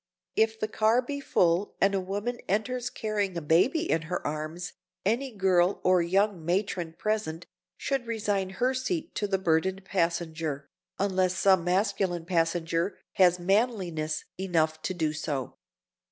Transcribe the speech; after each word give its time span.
If 0.35 0.59
the 0.59 0.67
car 0.67 1.03
be 1.03 1.19
full 1.19 1.75
and 1.79 1.93
a 1.93 1.99
woman 2.01 2.39
enters 2.49 2.89
carrying 2.89 3.37
a 3.37 3.39
baby 3.41 3.87
in 3.87 4.01
her 4.09 4.25
arms, 4.25 4.73
any 5.05 5.29
girl 5.31 5.79
or 5.83 6.01
young 6.01 6.43
matron 6.43 6.93
present 6.93 7.45
should 7.77 8.07
resign 8.07 8.49
her 8.57 8.73
seat 8.73 9.13
to 9.13 9.27
the 9.27 9.37
burdened 9.37 9.85
passenger, 9.85 10.67
unless 10.97 11.37
some 11.37 11.63
masculine 11.63 12.25
passenger 12.25 12.97
has 13.17 13.37
manliness 13.37 14.25
enough 14.39 14.81
to 14.81 14.95
do 14.95 15.13
so. 15.13 15.57